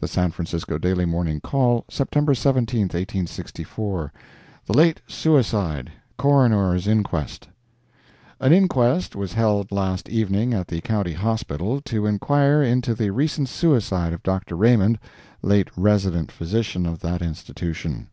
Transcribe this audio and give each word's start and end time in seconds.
The 0.00 0.08
San 0.08 0.32
Francisco 0.32 0.78
Daily 0.78 1.04
Morning 1.04 1.38
Call, 1.38 1.84
September 1.88 2.34
17, 2.34 2.80
1864 2.86 4.12
THE 4.66 4.72
LATE 4.76 5.00
SUICIDE—CORONER'S 5.06 6.88
INQUEST 6.88 7.48
An 8.40 8.52
inquest 8.52 9.14
was 9.14 9.34
held 9.34 9.70
last 9.70 10.08
evening 10.08 10.52
at 10.54 10.66
the 10.66 10.80
County 10.80 11.12
Hospital, 11.12 11.80
to 11.82 12.04
inquire 12.04 12.64
into 12.64 12.96
the 12.96 13.10
recent 13.10 13.48
suicide 13.48 14.12
of 14.12 14.24
Dr. 14.24 14.56
Raymond, 14.56 14.98
late 15.40 15.68
Resident 15.76 16.32
Physician 16.32 16.84
of 16.84 16.98
that 17.02 17.22
institution. 17.22 18.08